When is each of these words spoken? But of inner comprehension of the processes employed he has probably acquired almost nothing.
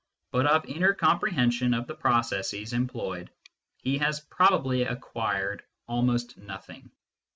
But 0.31 0.47
of 0.47 0.65
inner 0.65 0.95
comprehension 0.95 1.75
of 1.75 1.85
the 1.85 1.93
processes 1.93 2.73
employed 2.73 3.29
he 3.77 3.99
has 3.99 4.19
probably 4.19 4.81
acquired 4.81 5.63
almost 5.87 6.37
nothing. 6.39 6.89